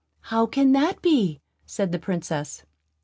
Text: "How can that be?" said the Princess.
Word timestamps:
"How 0.33 0.47
can 0.47 0.71
that 0.71 1.03
be?" 1.03 1.41
said 1.67 1.91
the 1.91 1.99
Princess. 1.99 2.63